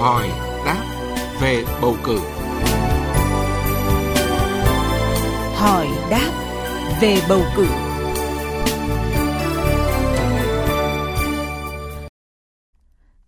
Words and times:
hỏi 0.00 0.28
đáp 0.66 0.84
về 1.42 1.64
bầu 1.82 1.96
cử. 2.04 2.18
Hỏi 5.54 5.88
đáp 6.10 6.30
về 7.00 7.16
bầu 7.28 7.42
cử. 7.56 7.66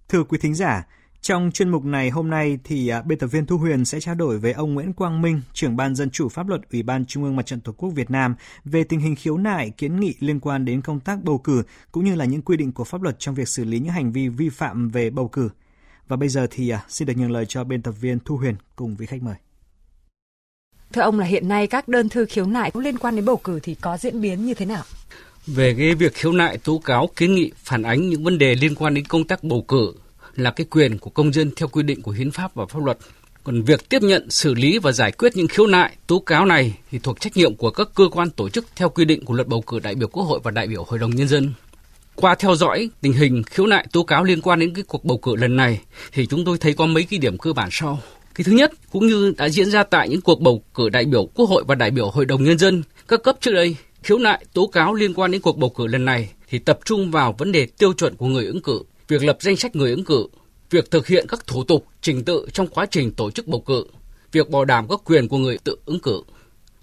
Thưa 0.09 0.25
quý 0.25 0.39
thính 0.39 0.55
giả, 0.55 0.87
trong 1.21 1.51
chuyên 1.55 1.71
mục 1.71 1.85
này 1.85 2.11
hôm 2.11 2.31
nay 2.31 2.59
thì 2.65 2.89
à, 2.89 3.03
biên 3.03 3.19
tập 3.19 3.27
viên 3.27 3.47
Thu 3.47 3.59
Huyền 3.59 3.85
sẽ 3.85 4.01
trao 4.01 4.15
đổi 4.15 4.39
với 4.39 4.53
ông 4.53 4.75
Nguyễn 4.75 4.93
Quang 4.93 5.23
Minh, 5.23 5.41
trưởng 5.53 5.77
ban 5.77 5.95
dân 5.95 6.11
chủ 6.11 6.29
pháp 6.29 6.49
luật 6.49 6.61
Ủy 6.73 6.83
ban 6.83 7.07
Trung 7.07 7.25
ương 7.25 7.37
Mặt 7.37 7.47
trận 7.47 7.61
Tổ 7.61 7.73
quốc 7.73 7.91
Việt 7.91 8.11
Nam 8.11 8.35
về 8.65 8.85
tình 8.85 9.01
hình 9.01 9.17
khiếu 9.17 9.37
nại 9.37 9.71
kiến 9.71 10.01
nghị 10.01 10.15
liên 10.21 10.41
quan 10.41 10.65
đến 10.65 10.83
công 10.83 11.01
tác 11.01 11.25
bầu 11.25 11.39
cử 11.39 11.63
cũng 11.93 12.05
như 12.05 12.15
là 12.15 12.25
những 12.25 12.43
quy 12.43 12.57
định 12.57 12.73
của 12.73 12.85
pháp 12.85 13.03
luật 13.03 13.19
trong 13.19 13.35
việc 13.35 13.49
xử 13.49 13.65
lý 13.65 13.79
những 13.79 13.93
hành 13.93 14.13
vi 14.13 14.29
vi 14.29 14.49
phạm 14.49 14.89
về 14.89 15.11
bầu 15.11 15.29
cử. 15.29 15.51
Và 16.09 16.17
bây 16.17 16.29
giờ 16.29 16.47
thì 16.51 16.69
à, 16.69 16.85
xin 16.89 17.09
được 17.09 17.15
nhường 17.17 17.31
lời 17.31 17.47
cho 17.47 17.65
biên 17.65 17.83
tập 17.83 17.95
viên 18.01 18.19
Thu 18.25 18.37
Huyền 18.37 18.55
cùng 18.77 18.97
vị 18.97 19.07
khách 19.07 19.23
mời. 19.23 19.35
Thưa 20.93 21.03
ông 21.03 21.19
là 21.19 21.27
hiện 21.27 21.49
nay 21.49 21.67
các 21.67 21.89
đơn 21.89 22.09
thư 22.09 22.25
khiếu 22.25 22.47
nại 22.47 22.71
liên 22.75 22.99
quan 22.99 23.17
đến 23.17 23.25
bầu 23.25 23.37
cử 23.37 23.61
thì 23.63 23.75
có 23.75 23.97
diễn 23.97 24.21
biến 24.21 24.47
như 24.47 24.55
thế 24.55 24.67
nào? 24.67 24.83
Về 25.47 25.75
cái 25.79 25.95
việc 25.95 26.15
khiếu 26.15 26.33
nại 26.33 26.59
tố 26.59 26.79
cáo 26.85 27.09
kiến 27.17 27.35
nghị 27.35 27.53
phản 27.57 27.83
ánh 27.83 28.09
những 28.09 28.25
vấn 28.25 28.39
đề 28.39 28.55
liên 28.55 28.75
quan 28.75 28.95
đến 28.95 29.05
công 29.05 29.27
tác 29.27 29.45
bầu 29.45 29.65
cử 29.69 29.95
là 30.35 30.51
cái 30.51 30.67
quyền 30.71 30.99
của 30.99 31.11
công 31.11 31.33
dân 31.33 31.51
theo 31.57 31.69
quy 31.69 31.83
định 31.83 32.03
của 32.03 32.11
hiến 32.11 32.31
pháp 32.31 32.55
và 32.55 32.67
pháp 32.67 32.85
luật. 32.85 32.99
Còn 33.45 33.63
việc 33.63 33.89
tiếp 33.89 34.03
nhận, 34.03 34.31
xử 34.31 34.55
lý 34.55 34.79
và 34.79 34.93
giải 34.93 35.13
quyết 35.13 35.37
những 35.37 35.49
khiếu 35.49 35.67
nại, 35.67 35.97
tố 36.07 36.19
cáo 36.19 36.47
này 36.47 36.79
thì 36.91 36.99
thuộc 36.99 37.21
trách 37.21 37.37
nhiệm 37.37 37.57
của 37.57 37.71
các 37.71 37.89
cơ 37.95 38.05
quan 38.13 38.31
tổ 38.31 38.49
chức 38.49 38.67
theo 38.77 38.89
quy 38.89 39.05
định 39.05 39.25
của 39.25 39.35
luật 39.35 39.49
bầu 39.49 39.63
cử 39.67 39.79
đại 39.79 39.95
biểu 39.95 40.09
Quốc 40.09 40.25
hội 40.25 40.41
và 40.43 40.51
đại 40.51 40.67
biểu 40.67 40.85
Hội 40.85 40.99
đồng 40.99 41.17
Nhân 41.17 41.29
dân. 41.29 41.53
Qua 42.17 42.35
theo 42.35 42.55
dõi 42.55 42.91
tình 43.01 43.13
hình 43.13 43.43
khiếu 43.43 43.67
nại 43.67 43.87
tố 43.93 44.03
cáo 44.03 44.25
liên 44.25 44.41
quan 44.41 44.61
đến 44.61 44.75
cái 44.75 44.85
cuộc 44.89 45.05
bầu 45.05 45.19
cử 45.19 45.37
lần 45.37 45.57
này 45.57 45.81
thì 46.13 46.27
chúng 46.27 46.45
tôi 46.45 46.59
thấy 46.59 46.73
có 46.73 46.87
mấy 46.87 47.05
cái 47.05 47.19
điểm 47.19 47.39
cơ 47.39 47.53
bản 47.53 47.69
sau. 47.73 47.99
Cái 48.35 48.45
thứ 48.45 48.53
nhất, 48.53 48.73
cũng 48.93 49.07
như 49.07 49.35
đã 49.37 49.49
diễn 49.49 49.71
ra 49.71 49.83
tại 49.83 50.09
những 50.09 50.21
cuộc 50.21 50.41
bầu 50.41 50.65
cử 50.75 50.89
đại 50.89 51.05
biểu 51.05 51.27
Quốc 51.27 51.49
hội 51.49 51.65
và 51.67 51.75
đại 51.75 51.91
biểu 51.91 52.11
Hội 52.11 52.25
đồng 52.25 52.45
Nhân 52.45 52.59
dân 52.59 52.83
các 53.09 53.23
cấp 53.23 53.37
trước 53.41 53.51
đây, 53.53 53.77
khiếu 54.03 54.19
nại 54.19 54.45
tố 54.53 54.67
cáo 54.67 54.95
liên 54.95 55.15
quan 55.15 55.31
đến 55.31 55.41
cuộc 55.41 55.59
bầu 55.59 55.71
cử 55.71 55.87
lần 55.87 56.05
này 56.05 56.31
thì 56.49 56.59
tập 56.59 56.79
trung 56.85 57.11
vào 57.11 57.35
vấn 57.39 57.53
đề 57.53 57.67
tiêu 57.67 57.93
chuẩn 57.93 58.17
của 58.17 58.27
người 58.27 58.47
ứng 58.47 58.63
cử, 58.63 58.83
việc 59.09 59.25
lập 59.25 59.37
danh 59.41 59.57
sách 59.57 59.77
người 59.77 59.91
ứng 59.91 60.05
cử, 60.05 60.27
việc 60.71 60.91
thực 60.91 61.07
hiện 61.07 61.27
các 61.29 61.47
thủ 61.47 61.65
tục, 61.65 61.87
trình 62.01 62.25
tự 62.25 62.47
trong 62.53 62.67
quá 62.67 62.87
trình 62.91 63.13
tổ 63.13 63.31
chức 63.31 63.47
bầu 63.47 63.61
cử, 63.61 63.87
việc 64.33 64.51
bảo 64.51 64.65
đảm 64.65 64.87
các 64.89 65.01
quyền 65.05 65.29
của 65.29 65.39
người 65.39 65.59
tự 65.65 65.77
ứng 65.87 66.01
cử. 66.01 66.23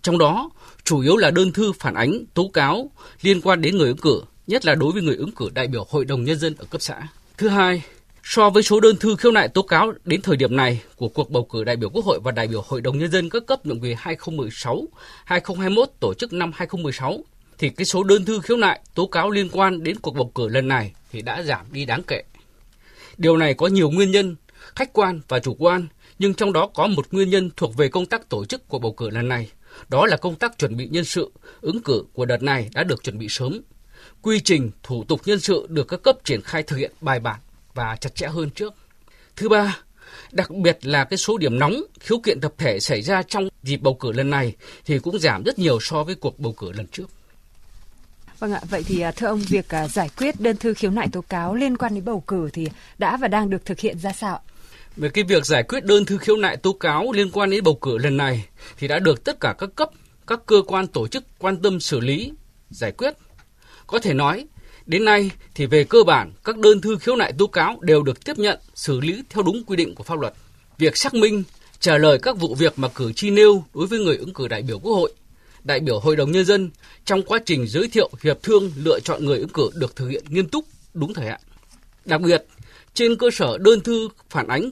Trong 0.02 0.18
đó, 0.18 0.50
chủ 0.84 1.00
yếu 1.00 1.18
là 1.18 1.32
đơn 1.32 1.52
thư 1.52 1.72
phản 1.80 1.94
ánh, 1.94 2.26
tố 2.34 2.50
cáo 2.54 2.92
liên 3.22 3.42
quan 3.42 3.62
đến 3.62 3.78
người 3.78 3.88
ứng 3.88 3.98
cử, 3.98 4.22
nhất 4.50 4.66
là 4.66 4.76
đối 4.76 4.92
với 4.92 5.02
người 5.02 5.16
ứng 5.16 5.32
cử 5.32 5.50
đại 5.54 5.68
biểu 5.68 5.86
Hội 5.90 6.06
đồng 6.06 6.24
Nhân 6.24 6.40
dân 6.40 6.56
ở 6.58 6.66
cấp 6.70 6.82
xã. 6.82 7.08
Thứ 7.38 7.48
hai, 7.48 7.84
so 8.24 8.50
với 8.50 8.64
số 8.64 8.80
đơn 8.80 8.96
thư 8.98 9.16
khiếu 9.16 9.32
nại 9.32 9.48
tố 9.48 9.62
cáo 9.62 9.94
đến 10.06 10.22
thời 10.22 10.38
điểm 10.38 10.56
này 10.56 10.82
của 10.96 11.10
cuộc 11.10 11.32
bầu 11.32 11.44
cử 11.44 11.64
đại 11.64 11.76
biểu 11.76 11.90
Quốc 11.90 12.06
hội 12.06 12.20
và 12.24 12.32
đại 12.32 12.48
biểu 12.48 12.64
Hội 12.68 12.82
đồng 12.82 12.98
Nhân 12.98 13.12
dân 13.12 13.30
các 13.30 13.44
cấp 13.48 13.66
nhiệm 13.66 13.82
kỳ 13.82 13.96
2016, 13.98 14.88
2021 15.26 15.90
tổ 16.00 16.14
chức 16.14 16.34
năm 16.34 16.52
2016, 16.56 17.24
thì 17.58 17.70
cái 17.70 17.86
số 17.86 18.04
đơn 18.04 18.26
thư 18.26 18.40
khiếu 18.40 18.58
nại 18.58 18.80
tố 18.96 19.08
cáo 19.08 19.30
liên 19.30 19.50
quan 19.52 19.84
đến 19.84 20.00
cuộc 20.00 20.16
bầu 20.16 20.32
cử 20.36 20.48
lần 20.48 20.68
này 20.68 20.94
thì 21.12 21.22
đã 21.22 21.44
giảm 21.44 21.66
đi 21.72 21.86
đáng 21.86 22.04
kể. 22.04 22.24
Điều 23.18 23.38
này 23.38 23.54
có 23.54 23.68
nhiều 23.68 23.90
nguyên 23.90 24.12
nhân, 24.12 24.36
khách 24.76 24.94
quan 24.94 25.22
và 25.28 25.40
chủ 25.40 25.56
quan, 25.60 25.88
nhưng 26.20 26.34
trong 26.34 26.54
đó 26.54 26.70
có 26.74 26.88
một 26.88 27.06
nguyên 27.12 27.30
nhân 27.30 27.50
thuộc 27.58 27.78
về 27.78 27.88
công 27.88 28.06
tác 28.06 28.30
tổ 28.30 28.46
chức 28.46 28.68
của 28.68 28.80
bầu 28.80 28.94
cử 28.94 29.10
lần 29.10 29.28
này. 29.28 29.50
Đó 29.90 30.06
là 30.06 30.18
công 30.18 30.36
tác 30.36 30.58
chuẩn 30.58 30.78
bị 30.78 30.88
nhân 30.88 31.06
sự, 31.06 31.32
ứng 31.62 31.82
cử 31.82 32.04
của 32.14 32.26
đợt 32.26 32.44
này 32.44 32.70
đã 32.74 32.84
được 32.84 33.04
chuẩn 33.04 33.18
bị 33.18 33.28
sớm. 33.30 33.62
Quy 34.22 34.40
trình, 34.40 34.72
thủ 34.84 35.04
tục 35.04 35.22
nhân 35.26 35.40
sự 35.40 35.68
được 35.70 35.88
các 35.88 36.02
cấp 36.04 36.18
triển 36.24 36.42
khai 36.42 36.64
thực 36.64 36.76
hiện 36.76 36.92
bài 37.02 37.20
bản 37.20 37.40
và 37.74 37.98
chặt 38.02 38.16
chẽ 38.16 38.28
hơn 38.28 38.50
trước. 38.50 38.74
Thứ 39.36 39.50
ba, 39.50 39.78
đặc 40.32 40.52
biệt 40.52 40.78
là 40.82 41.04
cái 41.04 41.18
số 41.18 41.38
điểm 41.38 41.60
nóng 41.60 41.82
khiếu 42.00 42.20
kiện 42.20 42.42
tập 42.42 42.54
thể 42.58 42.80
xảy 42.80 43.02
ra 43.02 43.24
trong 43.24 43.50
dịp 43.64 43.78
bầu 43.78 43.94
cử 43.94 44.12
lần 44.12 44.30
này 44.30 44.56
thì 44.86 45.00
cũng 45.00 45.20
giảm 45.20 45.44
rất 45.44 45.60
nhiều 45.60 45.80
so 45.82 46.04
với 46.04 46.16
cuộc 46.16 46.40
bầu 46.40 46.54
cử 46.54 46.72
lần 46.72 46.88
trước. 46.88 47.10
Vâng 48.40 48.54
ạ, 48.54 48.62
vậy 48.70 48.84
thì 48.84 49.02
à, 49.02 49.12
thưa 49.12 49.28
ông 49.28 49.40
việc 49.40 49.70
à, 49.70 49.88
giải 49.88 50.10
quyết 50.18 50.40
đơn 50.40 50.58
thư 50.58 50.74
khiếu 50.74 50.92
nại 50.92 51.08
tố 51.12 51.22
cáo 51.22 51.56
liên 51.56 51.78
quan 51.78 51.96
đến 51.96 52.06
bầu 52.06 52.24
cử 52.28 52.50
thì 52.54 52.68
đã 52.98 53.18
và 53.18 53.28
đang 53.28 53.50
được 53.50 53.66
thực 53.66 53.80
hiện 53.80 54.00
ra 54.00 54.14
sao? 54.14 54.42
Về 54.96 55.10
cái 55.10 55.24
việc 55.24 55.46
giải 55.46 55.64
quyết 55.64 55.86
đơn 55.86 56.06
thư 56.06 56.18
khiếu 56.18 56.38
nại 56.38 56.58
tố 56.58 56.74
cáo 56.74 57.12
liên 57.12 57.32
quan 57.32 57.50
đến 57.50 57.64
bầu 57.64 57.76
cử 57.82 57.98
lần 57.98 58.18
này 58.18 58.46
thì 58.78 58.88
đã 58.88 59.00
được 59.00 59.24
tất 59.24 59.40
cả 59.40 59.56
các 59.58 59.70
cấp, 59.76 59.90
các 60.28 60.40
cơ 60.46 60.62
quan 60.68 60.88
tổ 60.88 61.08
chức 61.08 61.24
quan 61.40 61.62
tâm 61.62 61.80
xử 61.80 62.00
lý, 62.00 62.32
giải 62.70 62.92
quyết. 62.92 63.14
Có 63.92 64.00
thể 64.00 64.14
nói, 64.14 64.46
đến 64.86 65.06
nay 65.06 65.32
thì 65.56 65.66
về 65.66 65.84
cơ 65.84 66.04
bản 66.04 66.32
các 66.44 66.58
đơn 66.58 66.82
thư 66.82 66.98
khiếu 66.98 67.16
nại 67.16 67.34
tố 67.38 67.48
cáo 67.48 67.78
đều 67.82 68.04
được 68.04 68.26
tiếp 68.26 68.38
nhận, 68.38 68.60
xử 68.76 69.00
lý 69.00 69.24
theo 69.30 69.44
đúng 69.44 69.64
quy 69.64 69.76
định 69.76 69.96
của 69.96 70.04
pháp 70.04 70.20
luật. 70.20 70.34
Việc 70.78 70.98
xác 70.98 71.14
minh, 71.14 71.44
trả 71.80 71.98
lời 71.98 72.20
các 72.22 72.38
vụ 72.38 72.56
việc 72.56 72.80
mà 72.80 72.88
cử 72.88 73.14
tri 73.14 73.30
nêu 73.30 73.64
đối 73.74 73.88
với 73.88 74.00
người 74.00 74.18
ứng 74.18 74.34
cử 74.34 74.48
đại 74.48 74.62
biểu 74.62 74.80
Quốc 74.80 74.94
hội 74.94 75.14
đại 75.64 75.80
biểu 75.80 76.00
Hội 76.00 76.16
đồng 76.16 76.32
Nhân 76.32 76.46
dân 76.46 76.70
trong 77.06 77.22
quá 77.24 77.40
trình 77.46 77.68
giới 77.68 77.88
thiệu 77.88 78.10
hiệp 78.22 78.44
thương 78.44 78.72
lựa 78.76 79.00
chọn 79.00 79.26
người 79.26 79.40
ứng 79.40 79.50
cử 79.50 79.70
được 79.74 79.96
thực 79.96 80.08
hiện 80.08 80.24
nghiêm 80.30 80.50
túc, 80.50 80.66
đúng 80.94 81.14
thời 81.14 81.26
hạn. 81.26 81.42
Đặc 82.06 82.22
biệt, 82.22 82.46
trên 82.94 83.16
cơ 83.16 83.30
sở 83.32 83.58
đơn 83.58 83.82
thư 83.82 84.10
phản 84.30 84.48
ánh, 84.48 84.72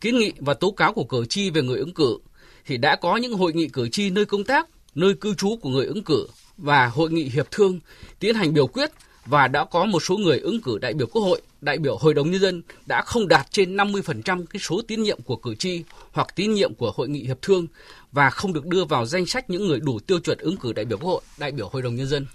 kiến 0.00 0.18
nghị 0.18 0.32
và 0.38 0.54
tố 0.54 0.70
cáo 0.70 0.92
của 0.92 1.04
cử 1.04 1.24
tri 1.26 1.50
về 1.50 1.62
người 1.62 1.78
ứng 1.78 1.94
cử, 1.94 2.18
thì 2.66 2.76
đã 2.76 2.96
có 2.96 3.16
những 3.16 3.34
hội 3.34 3.52
nghị 3.52 3.68
cử 3.68 3.88
tri 3.88 4.10
nơi 4.10 4.24
công 4.24 4.44
tác, 4.44 4.68
nơi 4.94 5.14
cư 5.14 5.34
trú 5.34 5.56
của 5.56 5.68
người 5.68 5.86
ứng 5.86 6.04
cử 6.04 6.26
và 6.58 6.86
hội 6.86 7.10
nghị 7.10 7.24
hiệp 7.24 7.50
thương 7.50 7.80
tiến 8.18 8.34
hành 8.34 8.54
biểu 8.54 8.66
quyết 8.66 8.90
và 9.26 9.48
đã 9.48 9.64
có 9.64 9.84
một 9.84 10.00
số 10.00 10.16
người 10.16 10.38
ứng 10.38 10.60
cử 10.60 10.78
đại 10.78 10.94
biểu 10.94 11.06
Quốc 11.06 11.22
hội, 11.22 11.42
đại 11.60 11.78
biểu 11.78 11.96
Hội 11.96 12.14
đồng 12.14 12.30
Nhân 12.30 12.40
dân 12.40 12.62
đã 12.86 13.02
không 13.02 13.28
đạt 13.28 13.46
trên 13.50 13.76
50% 13.76 14.44
cái 14.46 14.60
số 14.60 14.80
tín 14.88 15.02
nhiệm 15.02 15.22
của 15.22 15.36
cử 15.36 15.54
tri 15.54 15.84
hoặc 16.12 16.26
tín 16.34 16.54
nhiệm 16.54 16.74
của 16.74 16.92
Hội 16.96 17.08
nghị 17.08 17.24
Hiệp 17.24 17.42
thương 17.42 17.66
và 18.12 18.30
không 18.30 18.52
được 18.52 18.66
đưa 18.66 18.84
vào 18.84 19.06
danh 19.06 19.26
sách 19.26 19.50
những 19.50 19.66
người 19.66 19.80
đủ 19.80 19.98
tiêu 19.98 20.18
chuẩn 20.18 20.38
ứng 20.38 20.56
cử 20.56 20.72
đại 20.72 20.84
biểu 20.84 20.98
Quốc 20.98 21.10
hội, 21.10 21.22
đại 21.38 21.52
biểu 21.52 21.68
Hội 21.68 21.82
đồng 21.82 21.96
Nhân 21.96 22.06
dân. 22.06 22.26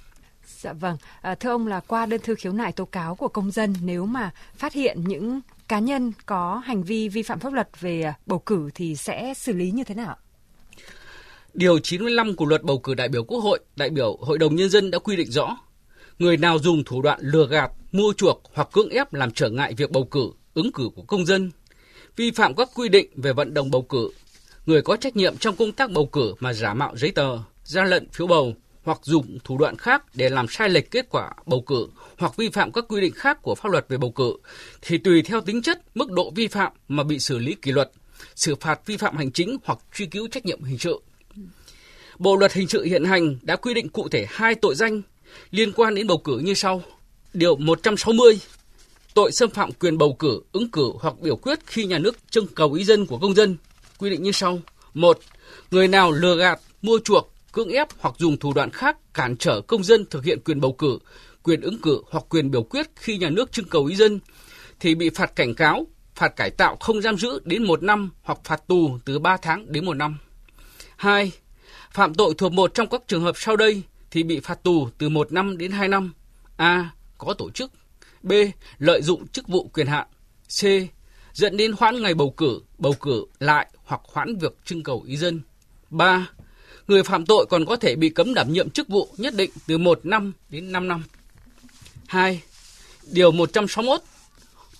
Dạ 0.45 0.73
vâng, 0.73 0.97
à, 1.21 1.35
thưa 1.35 1.49
ông 1.49 1.67
là 1.67 1.79
qua 1.79 2.05
đơn 2.05 2.21
thư 2.23 2.35
khiếu 2.35 2.53
nại 2.53 2.71
tố 2.71 2.85
cáo 2.85 3.15
của 3.15 3.27
công 3.27 3.51
dân 3.51 3.75
nếu 3.83 4.05
mà 4.05 4.31
phát 4.55 4.73
hiện 4.73 5.03
những 5.03 5.41
cá 5.67 5.79
nhân 5.79 6.11
có 6.25 6.61
hành 6.65 6.83
vi 6.83 7.09
vi 7.09 7.23
phạm 7.23 7.39
pháp 7.39 7.53
luật 7.53 7.69
về 7.79 8.01
à, 8.01 8.13
bầu 8.25 8.39
cử 8.39 8.69
thì 8.75 8.95
sẽ 8.95 9.33
xử 9.33 9.53
lý 9.53 9.71
như 9.71 9.83
thế 9.83 9.95
nào? 9.95 10.17
Điều 11.53 11.79
95 11.79 12.35
của 12.35 12.45
luật 12.45 12.63
bầu 12.63 12.79
cử 12.79 12.94
đại 12.94 13.09
biểu 13.09 13.23
Quốc 13.23 13.39
hội, 13.39 13.59
đại 13.75 13.89
biểu 13.89 14.17
Hội 14.22 14.38
đồng 14.38 14.56
Nhân 14.56 14.69
dân 14.69 14.91
đã 14.91 15.00
quy 15.00 15.16
định 15.16 15.31
rõ 15.31 15.57
người 16.19 16.38
nào 16.38 16.59
dùng 16.59 16.84
thủ 16.84 17.01
đoạn 17.01 17.19
lừa 17.22 17.47
gạt, 17.47 17.72
mua 17.91 18.13
chuộc 18.13 18.41
hoặc 18.53 18.69
cưỡng 18.73 18.89
ép 18.89 19.13
làm 19.13 19.31
trở 19.31 19.50
ngại 19.50 19.73
việc 19.78 19.91
bầu 19.91 20.06
cử, 20.11 20.31
ứng 20.53 20.72
cử 20.72 20.90
của 20.95 21.01
công 21.01 21.25
dân, 21.25 21.51
vi 22.16 22.31
phạm 22.31 22.56
các 22.56 22.69
quy 22.75 22.90
định 22.90 23.09
về 23.16 23.34
vận 23.34 23.53
động 23.53 23.72
bầu 23.72 23.81
cử, 23.81 24.09
người 24.66 24.81
có 24.81 24.97
trách 24.97 25.16
nhiệm 25.16 25.38
trong 25.38 25.56
công 25.56 25.72
tác 25.72 25.91
bầu 25.91 26.06
cử 26.06 26.34
mà 26.40 26.53
giả 26.53 26.73
mạo 26.73 26.97
giấy 26.97 27.11
tờ, 27.11 27.38
gian 27.63 27.88
lận 27.88 28.09
phiếu 28.09 28.28
bầu 28.28 28.53
hoặc 28.84 29.00
dùng 29.03 29.38
thủ 29.44 29.57
đoạn 29.57 29.78
khác 29.78 30.03
để 30.16 30.29
làm 30.29 30.47
sai 30.47 30.69
lệch 30.69 30.91
kết 30.91 31.06
quả 31.09 31.34
bầu 31.45 31.61
cử 31.61 31.88
hoặc 32.17 32.38
vi 32.38 32.50
phạm 32.50 32.72
các 32.72 32.85
quy 32.88 33.01
định 33.01 33.13
khác 33.16 33.38
của 33.41 33.56
pháp 33.56 33.72
luật 33.72 33.85
về 33.90 33.97
bầu 33.97 34.11
cử 34.11 34.34
thì 34.81 34.97
tùy 34.97 35.22
theo 35.22 35.41
tính 35.41 35.61
chất, 35.61 35.81
mức 35.95 36.11
độ 36.11 36.31
vi 36.35 36.47
phạm 36.47 36.72
mà 36.88 37.03
bị 37.03 37.19
xử 37.19 37.40
lý 37.40 37.56
kỷ 37.61 37.72
luật, 37.72 37.91
xử 38.35 38.56
phạt 38.56 38.79
vi 38.85 38.97
phạm 38.97 39.17
hành 39.17 39.31
chính 39.31 39.57
hoặc 39.63 39.79
truy 39.94 40.06
cứu 40.06 40.28
trách 40.28 40.45
nhiệm 40.45 40.63
hình 40.63 40.78
sự. 40.78 41.00
Bộ 42.19 42.35
luật 42.35 42.53
hình 42.53 42.67
sự 42.67 42.83
hiện 42.83 43.03
hành 43.03 43.35
đã 43.41 43.55
quy 43.55 43.73
định 43.73 43.89
cụ 43.89 44.09
thể 44.09 44.25
hai 44.29 44.55
tội 44.55 44.75
danh 44.75 45.01
liên 45.51 45.71
quan 45.71 45.95
đến 45.95 46.07
bầu 46.07 46.17
cử 46.17 46.37
như 46.37 46.53
sau. 46.53 46.83
Điều 47.33 47.55
160 47.55 48.39
tội 49.13 49.31
xâm 49.31 49.49
phạm 49.49 49.71
quyền 49.71 49.97
bầu 49.97 50.13
cử, 50.19 50.41
ứng 50.51 50.71
cử 50.71 50.91
hoặc 50.99 51.13
biểu 51.21 51.35
quyết 51.35 51.59
khi 51.65 51.85
nhà 51.85 51.97
nước 51.97 52.17
trưng 52.29 52.47
cầu 52.47 52.73
ý 52.73 52.83
dân 52.83 53.05
của 53.05 53.17
công 53.17 53.35
dân 53.35 53.57
quy 53.97 54.09
định 54.09 54.23
như 54.23 54.31
sau. 54.31 54.59
một 54.93 55.19
Người 55.71 55.87
nào 55.87 56.11
lừa 56.11 56.35
gạt, 56.35 56.59
mua 56.81 56.99
chuộc, 57.03 57.33
cưỡng 57.51 57.69
ép 57.69 57.87
hoặc 57.99 58.15
dùng 58.17 58.37
thủ 58.37 58.53
đoạn 58.53 58.71
khác 58.71 59.13
cản 59.13 59.37
trở 59.37 59.61
công 59.61 59.83
dân 59.83 60.05
thực 60.05 60.23
hiện 60.23 60.39
quyền 60.45 60.61
bầu 60.61 60.73
cử, 60.73 60.99
quyền 61.43 61.61
ứng 61.61 61.81
cử 61.81 62.01
hoặc 62.09 62.23
quyền 62.29 62.51
biểu 62.51 62.63
quyết 62.63 62.87
khi 62.95 63.17
nhà 63.17 63.29
nước 63.29 63.51
trưng 63.51 63.67
cầu 63.67 63.85
ý 63.85 63.95
dân 63.95 64.19
thì 64.79 64.95
bị 64.95 65.09
phạt 65.09 65.35
cảnh 65.35 65.55
cáo, 65.55 65.87
phạt 66.16 66.35
cải 66.35 66.49
tạo 66.49 66.77
không 66.79 67.01
giam 67.01 67.17
giữ 67.17 67.39
đến 67.43 67.63
một 67.63 67.84
năm 67.84 68.11
hoặc 68.22 68.39
phạt 68.43 68.67
tù 68.67 68.97
từ 69.05 69.19
3 69.19 69.37
tháng 69.37 69.72
đến 69.72 69.85
một 69.85 69.93
năm. 69.93 70.17
2. 71.01 71.31
Phạm 71.91 72.13
tội 72.13 72.33
thuộc 72.37 72.53
một 72.53 72.73
trong 72.73 72.89
các 72.89 73.01
trường 73.07 73.23
hợp 73.23 73.35
sau 73.37 73.55
đây 73.55 73.81
thì 74.11 74.23
bị 74.23 74.39
phạt 74.39 74.63
tù 74.63 74.89
từ 74.97 75.09
1 75.09 75.31
năm 75.31 75.57
đến 75.57 75.71
2 75.71 75.87
năm. 75.87 76.13
A. 76.57 76.91
Có 77.17 77.33
tổ 77.33 77.49
chức. 77.51 77.71
B. 78.23 78.31
Lợi 78.77 79.01
dụng 79.01 79.27
chức 79.27 79.47
vụ 79.47 79.69
quyền 79.73 79.87
hạn. 79.87 80.07
C. 80.47 80.63
Dẫn 81.33 81.57
đến 81.57 81.73
hoãn 81.77 82.01
ngày 82.01 82.13
bầu 82.13 82.33
cử, 82.37 82.61
bầu 82.77 82.93
cử 82.93 83.25
lại 83.39 83.67
hoặc 83.83 84.01
hoãn 84.13 84.35
việc 84.35 84.57
trưng 84.65 84.83
cầu 84.83 85.03
ý 85.07 85.17
dân. 85.17 85.41
3. 85.89 86.27
Người 86.87 87.03
phạm 87.03 87.25
tội 87.25 87.45
còn 87.49 87.65
có 87.65 87.75
thể 87.75 87.95
bị 87.95 88.09
cấm 88.09 88.33
đảm 88.33 88.53
nhiệm 88.53 88.69
chức 88.69 88.87
vụ 88.87 89.07
nhất 89.17 89.33
định 89.35 89.51
từ 89.67 89.77
1 89.77 89.99
năm 90.05 90.33
đến 90.49 90.71
5 90.71 90.87
năm. 90.87 91.03
2. 92.07 92.41
Điều 93.11 93.31
161. 93.31 94.01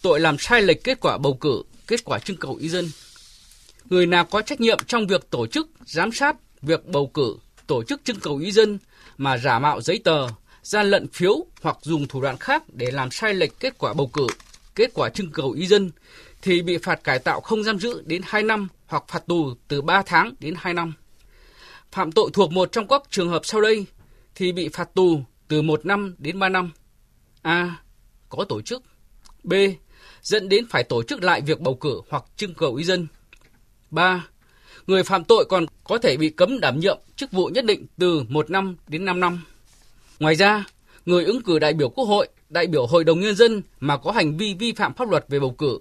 Tội 0.01 0.19
làm 0.19 0.38
sai 0.39 0.62
lệch 0.62 0.83
kết 0.83 1.00
quả 1.00 1.18
bầu 1.18 1.33
cử, 1.33 1.63
kết 1.88 2.03
quả 2.06 2.19
trưng 2.19 2.38
cầu 2.38 2.56
ý 2.56 2.69
dân. 2.69 2.89
Người 3.89 4.06
nào 4.06 4.25
có 4.25 4.42
trách 4.42 4.62
nhiệm 4.62 4.80
trong 4.88 5.07
việc 5.07 5.30
tổ 5.30 5.48
chức, 5.48 5.69
giám 5.86 6.12
sát 6.12 6.36
việc 6.62 6.86
bầu 6.86 7.07
cử, 7.07 7.36
tổ 7.68 7.83
chức 7.83 8.01
trưng 8.04 8.19
cầu 8.19 8.38
ý 8.38 8.51
dân 8.51 8.78
mà 9.18 9.38
giả 9.38 9.60
mạo 9.60 9.81
giấy 9.81 10.01
tờ, 10.04 10.28
gian 10.63 10.89
lận 10.89 11.07
phiếu 11.07 11.45
hoặc 11.62 11.78
dùng 11.81 12.07
thủ 12.07 12.22
đoạn 12.22 12.38
khác 12.38 12.63
để 12.74 12.92
làm 12.92 13.12
sai 13.12 13.33
lệch 13.33 13.60
kết 13.60 13.78
quả 13.78 13.94
bầu 13.94 14.07
cử, 14.07 14.28
kết 14.75 14.92
quả 14.94 15.10
trưng 15.10 15.31
cầu 15.31 15.51
ý 15.51 15.68
dân 15.68 15.92
thì 16.42 16.62
bị 16.62 16.78
phạt 16.78 17.04
cải 17.04 17.19
tạo 17.19 17.42
không 17.42 17.63
giam 17.63 17.80
giữ 17.80 18.04
đến 18.06 18.22
2 18.25 18.44
năm 18.44 18.68
hoặc 18.86 19.04
phạt 19.07 19.28
tù 19.28 19.54
từ 19.68 19.81
3 19.81 20.01
tháng 20.06 20.33
đến 20.39 20.54
2 20.57 20.74
năm. 20.74 20.94
Phạm 21.92 22.12
tội 22.12 22.30
thuộc 22.33 22.51
một 22.51 22.72
trong 22.72 22.88
các 22.88 23.01
trường 23.10 23.30
hợp 23.30 23.42
sau 23.45 23.62
đây 23.62 23.86
thì 24.36 24.51
bị 24.51 24.69
phạt 24.69 24.94
tù 24.94 25.24
từ 25.48 25.62
1 25.62 25.86
năm 25.86 26.16
đến 26.18 26.39
3 26.39 26.50
năm. 26.50 26.72
A. 27.42 27.75
Có 28.30 28.45
tổ 28.50 28.62
chức. 28.62 28.83
B. 29.44 29.54
Dẫn 30.22 30.50
đến 30.50 30.66
phải 30.69 30.83
tổ 30.83 31.04
chức 31.04 31.24
lại 31.24 31.42
việc 31.42 31.60
bầu 31.60 31.75
cử 31.75 32.01
hoặc 32.10 32.24
trưng 32.36 32.54
cầu 32.54 32.75
ý 32.75 32.83
dân. 32.83 33.07
3. 33.92 34.28
Người 34.88 35.04
phạm 35.04 35.24
tội 35.24 35.46
còn 35.50 35.66
có 35.84 35.98
thể 35.98 36.18
bị 36.18 36.30
cấm 36.30 36.60
đảm 36.60 36.80
nhiệm 36.80 36.98
chức 37.16 37.32
vụ 37.32 37.48
nhất 37.48 37.66
định 37.66 37.86
từ 37.98 38.24
1 38.30 38.50
năm 38.50 38.76
đến 38.88 39.06
5 39.06 39.20
năm. 39.20 39.42
Ngoài 40.20 40.36
ra, 40.36 40.66
người 41.06 41.26
ứng 41.26 41.42
cử 41.42 41.60
đại 41.60 41.74
biểu 41.74 41.90
Quốc 41.90 42.06
hội, 42.06 42.28
đại 42.50 42.68
biểu 42.68 42.88
Hội 42.88 43.04
đồng 43.04 43.20
Nhân 43.20 43.36
dân 43.36 43.62
mà 43.80 43.98
có 43.98 44.12
hành 44.12 44.38
vi 44.38 44.54
vi 44.54 44.74
phạm 44.74 44.94
pháp 44.94 45.10
luật 45.10 45.26
về 45.30 45.40
bầu 45.40 45.56
cử, 45.58 45.80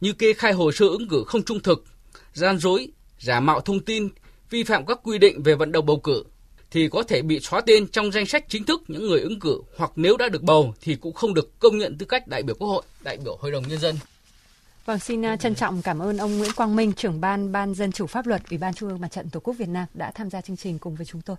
như 0.00 0.12
kê 0.12 0.32
khai 0.32 0.52
hồ 0.52 0.72
sơ 0.72 0.88
ứng 0.88 1.08
cử 1.08 1.24
không 1.26 1.42
trung 1.42 1.60
thực, 1.60 1.84
gian 2.32 2.58
dối, 2.58 2.88
giả 3.18 3.40
mạo 3.40 3.60
thông 3.60 3.80
tin, 3.80 4.08
vi 4.50 4.64
phạm 4.64 4.86
các 4.86 5.00
quy 5.02 5.18
định 5.18 5.42
về 5.42 5.54
vận 5.54 5.72
động 5.72 5.86
bầu 5.86 5.96
cử, 5.96 6.24
thì 6.70 6.88
có 6.88 7.02
thể 7.02 7.22
bị 7.22 7.40
xóa 7.40 7.60
tên 7.60 7.88
trong 7.88 8.12
danh 8.12 8.26
sách 8.26 8.44
chính 8.48 8.64
thức 8.64 8.82
những 8.88 9.06
người 9.06 9.20
ứng 9.20 9.40
cử 9.40 9.60
hoặc 9.76 9.90
nếu 9.96 10.16
đã 10.16 10.28
được 10.28 10.42
bầu 10.42 10.74
thì 10.80 10.94
cũng 10.94 11.14
không 11.14 11.34
được 11.34 11.58
công 11.58 11.78
nhận 11.78 11.98
tư 11.98 12.06
cách 12.06 12.28
đại 12.28 12.42
biểu 12.42 12.56
Quốc 12.58 12.68
hội, 12.68 12.82
đại 13.02 13.16
biểu 13.16 13.36
Hội 13.40 13.50
đồng 13.50 13.68
Nhân 13.68 13.78
dân. 13.78 13.96
Vâng, 14.84 14.98
xin 14.98 15.24
à, 15.24 15.36
trân 15.36 15.54
trọng 15.54 15.82
cảm 15.82 15.98
ơn 15.98 16.16
ông 16.16 16.38
Nguyễn 16.38 16.52
Quang 16.56 16.76
Minh, 16.76 16.92
trưởng 16.92 17.20
ban 17.20 17.52
Ban 17.52 17.74
Dân 17.74 17.92
chủ 17.92 18.06
pháp 18.06 18.26
luật 18.26 18.42
Ủy 18.50 18.58
ban 18.58 18.74
Trung 18.74 18.88
ương 18.88 19.00
Mặt 19.00 19.08
trận 19.08 19.30
Tổ 19.30 19.40
quốc 19.40 19.54
Việt 19.54 19.68
Nam 19.68 19.86
đã 19.94 20.10
tham 20.10 20.30
gia 20.30 20.40
chương 20.40 20.56
trình 20.56 20.78
cùng 20.78 20.94
với 20.94 21.06
chúng 21.06 21.20
tôi. 21.20 21.36